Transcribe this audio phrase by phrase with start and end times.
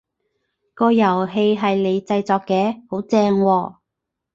[0.73, 2.81] 個遊戲係你製作嘅？
[2.89, 3.75] 好正喎！